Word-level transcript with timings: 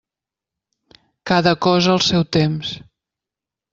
Cada 1.31 1.53
cosa 1.67 1.93
al 1.97 2.03
seu 2.09 2.25
temps. 2.39 2.73